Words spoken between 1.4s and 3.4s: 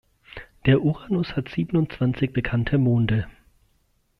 siebenundzwanzig bekannte Monde.